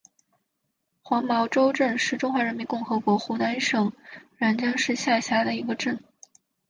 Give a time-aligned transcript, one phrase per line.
[1.03, 3.93] 黄茅洲镇是中华人民共和国湖南省
[4.39, 5.99] 沅江市下辖的一个镇。